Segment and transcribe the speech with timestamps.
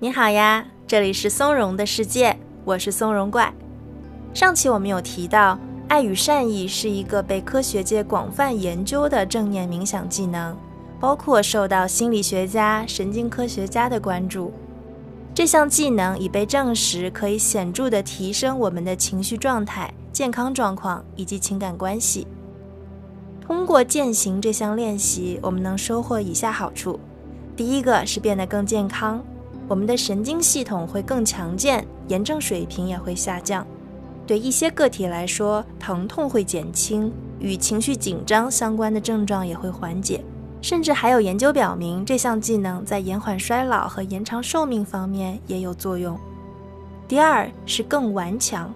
[0.00, 3.52] 你好呀，这里是松茸的世界，我是松茸怪。
[4.32, 10.56] 上期我们有提到，爱与善意是一个被科学界广泛研究的正念冥想技能，
[11.00, 14.52] 包括受到心理学家、神经科学家的关注。
[15.34, 22.24] 这项技能已被证实可以显著地提升我们的情绪状态、健康状况以及情感关系。
[23.40, 27.00] 通过践行这项练习，我们能收获以下好处：
[27.56, 29.20] 第一个是变得更健康。
[29.68, 33.66] 我们的神经系统会更强健，炎症水平也会下降。
[34.26, 40.24] 对一些个体来说，疼痛会减轻，与情绪紧张相关的症状也会缓解。
[40.60, 46.18] 甚至还有研究表明，这项技能在延缓衰老和延长寿命方面也有作用。
[47.06, 48.72] 第二是更顽强。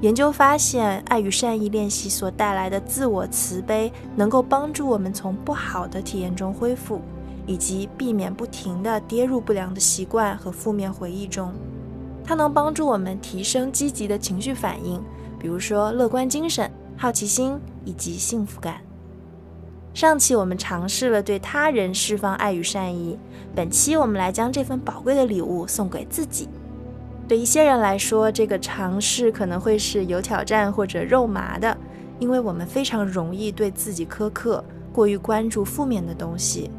[0.00, 7.00] 研究发现，爱与善意练习所带来的自我慈悲，能够帮助我们从不好的体验中恢复。
[7.48, 11.50] 以及避免不停地跌入不良的习惯和负面回忆中，
[12.22, 15.02] 它能帮助我们提升积极的情绪反应，
[15.38, 18.76] 比如说乐观精神、好奇心以及幸福感。
[19.94, 23.18] 上期我们尝试了对他人释放爱与善意，
[23.54, 26.50] 本期我们来将这份宝贵的礼物送给自己。
[27.26, 31.74] 对一些人来说，这个尝试可能会是有挑战或者肉麻的，
[32.18, 34.62] 因为我们非常容易对自己苛刻，
[34.92, 36.70] 过于关注负面的东西。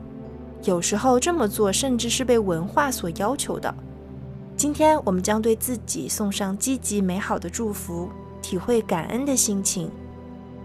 [0.64, 3.74] 有时候这么做甚至是被文化所要求的。
[4.58, 8.10] 今天我们将对自己送上积极美好的祝福，
[8.42, 9.90] 体会感恩的心情。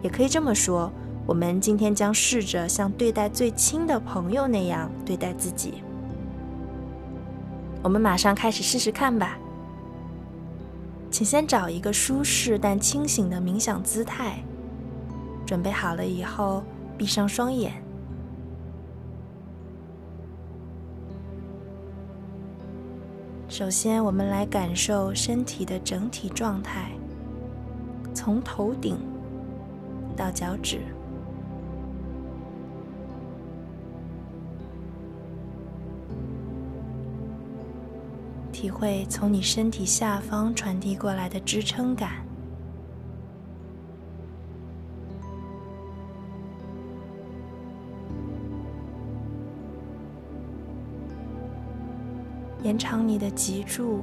[0.02, 0.90] 也可以这么说，
[1.26, 5.74] 我们今天将试着像对待最亲的朋友那样对待自己。
[7.82, 9.38] 我们马上开始试试看吧。
[11.08, 14.42] 请先找一个舒适但清醒的冥想姿态。
[15.46, 16.64] 准备好了以后，
[16.98, 17.83] 闭上双眼。
[23.56, 26.90] 首先，我们来感受身体的整体状态，
[28.12, 28.98] 从头顶
[30.16, 30.80] 到脚趾，
[38.50, 42.26] 体会从你身体下方传递过来的支撑感。
[52.64, 54.00] 延长你的脊柱，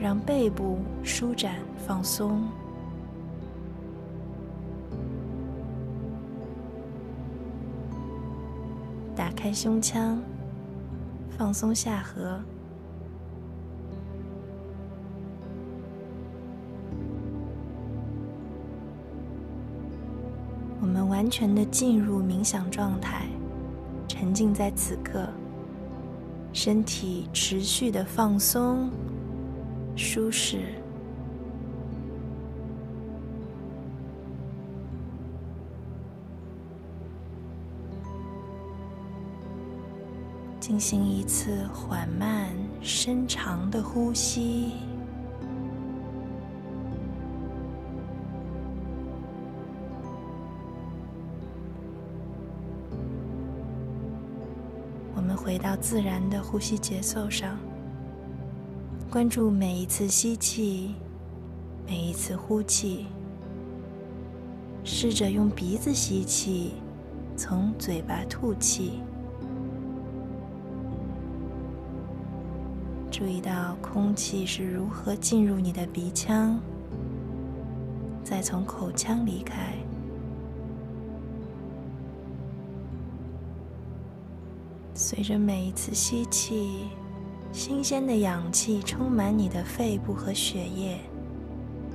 [0.00, 1.54] 让背部舒展
[1.86, 2.42] 放松。
[9.14, 10.20] 打开胸腔，
[11.38, 12.42] 放松下颌。
[20.80, 23.28] 我们完全的进入冥想状态，
[24.08, 25.28] 沉浸在此刻。
[26.56, 28.90] 身体持续的放松、
[29.94, 30.72] 舒适，
[40.58, 42.48] 进行一次缓慢、
[42.80, 44.72] 深长的呼吸。
[55.46, 57.56] 回到自然的呼吸节奏上，
[59.08, 60.96] 关注每一次吸气，
[61.86, 63.06] 每一次呼气。
[64.82, 66.72] 试着用鼻子吸气，
[67.36, 68.94] 从嘴巴吐气。
[73.08, 76.58] 注意到空气是如何进入你的鼻腔，
[78.24, 79.74] 再从口腔离开。
[85.08, 86.88] 随着每一次吸气，
[87.52, 90.98] 新鲜的氧气充满你的肺部和血液，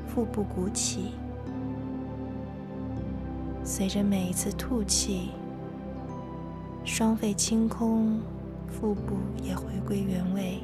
[0.08, 1.12] 腹部鼓起；
[3.66, 5.32] 随着每一次吐气，
[6.86, 8.18] 双肺清空，
[8.70, 10.64] 腹部也回归原位。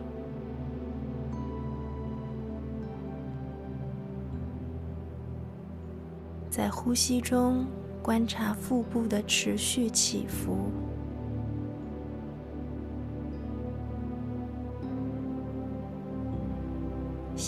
[6.50, 7.66] 在呼吸中，
[8.02, 10.72] 观察腹部的持续起伏。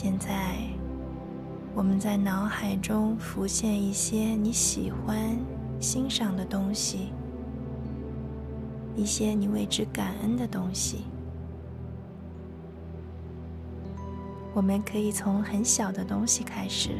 [0.01, 0.55] 现在，
[1.75, 5.37] 我们在脑海中浮现一些你喜欢、
[5.77, 7.09] 欣赏的东西，
[8.95, 11.03] 一些你为之感恩的东西。
[14.53, 16.91] 我们可以从很小的东西开始，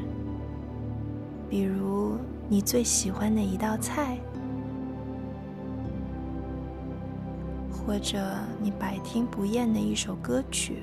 [1.49, 2.17] 比如
[2.49, 4.17] 你最喜欢的一道菜，
[7.71, 10.79] 或者你百听不厌的一首歌曲。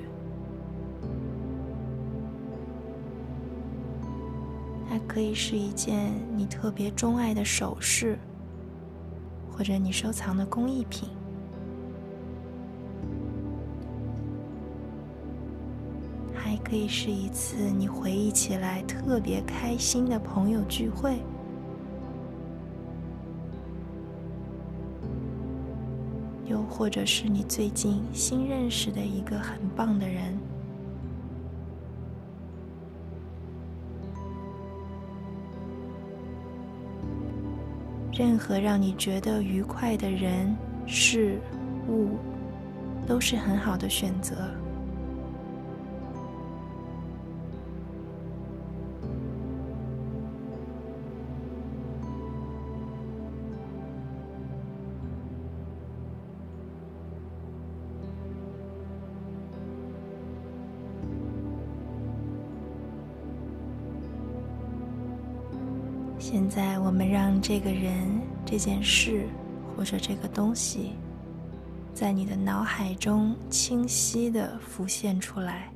[4.97, 8.17] 它可以是一件你特别钟爱的首饰，
[9.51, 11.07] 或者你收藏的工艺品。
[16.33, 21.19] 还可以是一次你回忆起来特别开心的朋友聚会，
[26.47, 30.35] 又或者是你最近新认识的一个很棒的人。
[38.17, 40.55] 任何让你觉得愉快的人、
[40.87, 41.39] 事
[41.87, 42.17] 物，
[43.05, 44.35] 都是很好的选择。
[66.29, 67.95] 现在，我们让这个人、
[68.45, 69.29] 这件事
[69.77, 70.91] 或者这个东西，
[71.93, 75.71] 在你的脑海中清晰的浮现出来。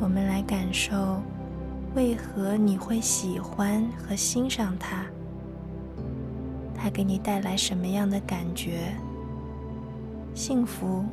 [0.00, 1.20] 我们来感受，
[1.94, 5.04] 为何你会喜欢和欣赏它？
[6.74, 8.94] 它给你带来什么样的感觉？
[10.34, 11.04] 幸福、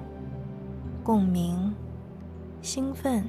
[1.03, 1.73] 共鸣、
[2.61, 3.23] 兴奋，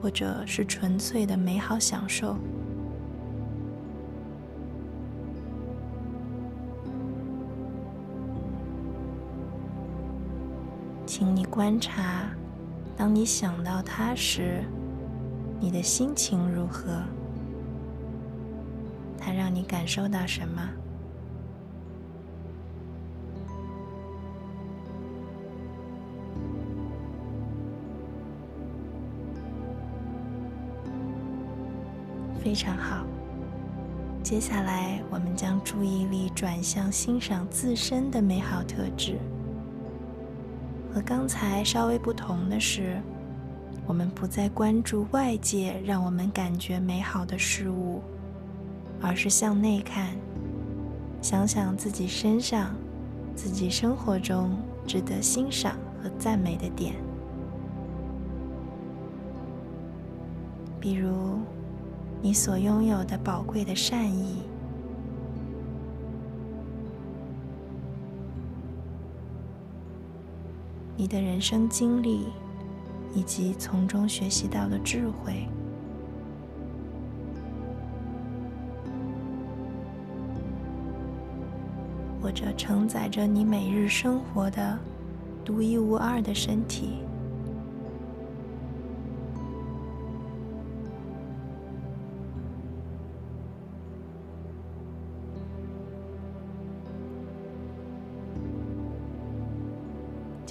[0.00, 2.36] 或者是纯粹的美好享受。
[11.04, 12.30] 请你观察，
[12.96, 14.64] 当你想到它时，
[15.58, 17.02] 你的心情如何？
[19.18, 20.62] 它让你感受到什么？
[32.50, 33.06] 非常好。
[34.24, 39.20] 接下来，我们将注意力转向欣赏自身的美好特质。
[40.92, 43.00] 和刚才稍微不同的是，
[43.86, 48.02] 我们不再关注外界让我们感觉美好的事物，
[49.00, 50.08] 而是向内看，
[51.22, 52.74] 想想自己身上、
[53.36, 54.58] 自己生活中
[54.88, 56.96] 值得欣赏和赞美的点，
[60.80, 61.38] 比如。
[62.22, 64.42] 你所拥有的宝贵的善意，
[70.96, 72.26] 你的人生经历，
[73.14, 75.48] 以及从中学习到的智慧，
[82.20, 84.78] 或者承载着你每日生活的
[85.42, 86.98] 独一无二的身体。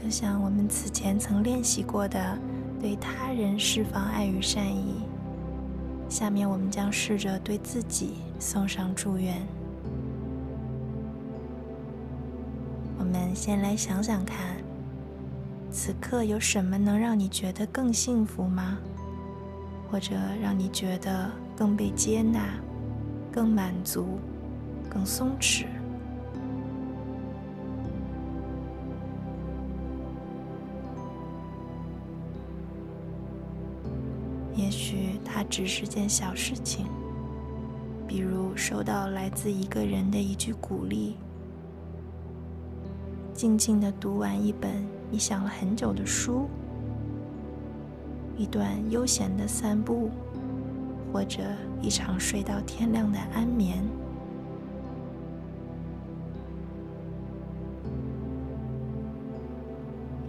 [0.09, 2.35] 就像我们此前曾练习过的，
[2.81, 5.03] 对他人释放爱与善意。
[6.09, 9.35] 下面我们将试着对自己送上祝愿。
[12.97, 14.55] 我们先来想想看，
[15.69, 18.79] 此刻有什么能让你觉得更幸福吗？
[19.91, 22.49] 或者让你觉得更被接纳、
[23.31, 24.17] 更满足、
[24.89, 25.65] 更松弛？
[34.55, 36.85] 也许它只是件小事情，
[38.05, 41.15] 比如收到来自一个人的一句鼓励，
[43.33, 46.47] 静静的读完一本你想了很久的书，
[48.37, 50.09] 一段悠闲的散步，
[51.13, 51.41] 或者
[51.81, 53.81] 一场睡到天亮的安眠。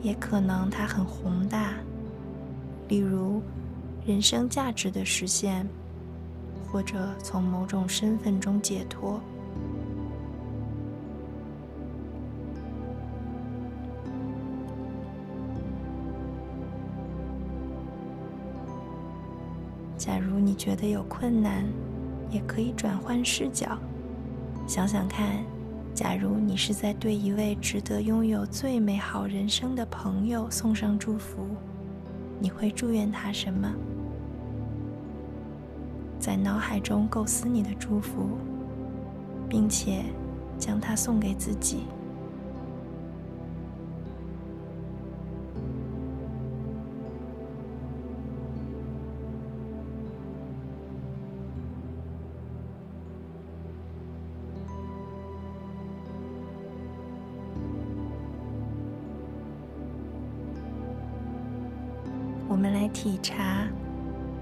[0.02, 1.74] 也可能它很宏大，
[2.88, 3.42] 例如。
[4.06, 5.66] 人生价值的实现，
[6.70, 9.20] 或者从某种身份中解脱。
[19.96, 21.64] 假如你觉得有困难，
[22.30, 23.78] 也可以转换视角，
[24.66, 25.44] 想想看：
[25.94, 31.46] 假如你是在对一位值得拥有最美好人生的朋友送上祝福。
[32.40, 33.70] 你会祝愿他什么？
[36.18, 38.30] 在脑海中构思你的祝福，
[39.48, 40.02] 并且
[40.58, 41.84] 将它送给自己。
[62.80, 63.68] 来体察。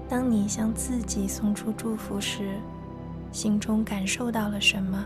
[0.07, 2.55] 当你向自己送出祝福时，
[3.33, 5.05] 心中感受到了什么？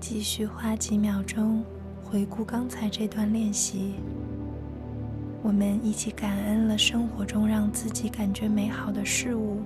[0.00, 1.62] 继续花几秒钟
[2.02, 3.94] 回顾刚才这段练习。
[5.40, 9.60] 我们一起感恩了生活中让自己感觉美好的事物，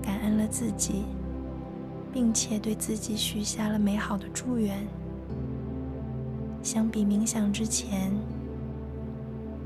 [0.00, 1.02] 感恩了自己，
[2.14, 4.86] 并且对自己许下了美好的祝愿。
[6.62, 8.12] 相比冥想之前，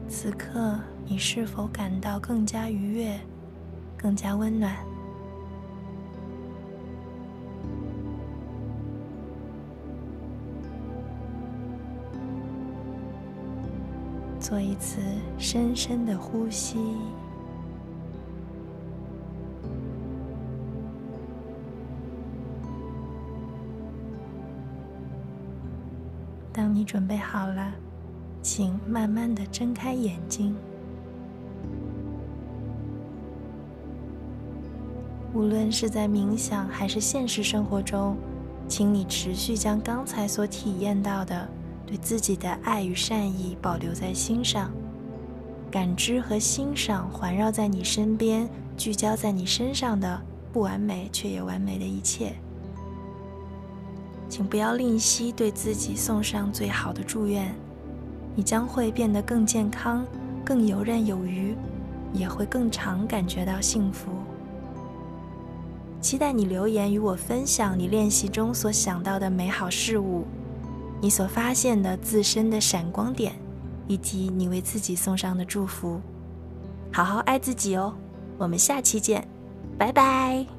[0.08, 3.20] 此刻你是否感到更加愉悦、
[3.98, 4.74] 更加温暖？
[14.40, 15.02] 做一次
[15.36, 16.78] 深深的呼吸。
[26.58, 27.72] 当你准备好了，
[28.42, 30.56] 请慢慢的睁开眼睛。
[35.32, 38.16] 无论是在冥想还是现实生活中，
[38.66, 41.48] 请你持续将刚才所体验到的
[41.86, 44.68] 对自己的爱与善意保留在心上，
[45.70, 50.20] 感知和欣赏环绕在你身边、聚焦在你身上的
[50.52, 52.34] 不完美却也完美的一切。
[54.28, 57.54] 请不要吝惜对自己送上最好的祝愿，
[58.34, 60.04] 你将会变得更健康、
[60.44, 61.54] 更游刃有余，
[62.12, 64.10] 也会更常感觉到幸福。
[66.00, 70.24] 期待你留言与我分享你练习中所想到的美好事物，
[71.00, 73.34] 你所发现的自身的闪光点，
[73.88, 76.00] 以及你为自己送上的祝福。
[76.92, 77.94] 好好爱自己哦，
[78.38, 79.26] 我们下期见，
[79.76, 80.57] 拜拜。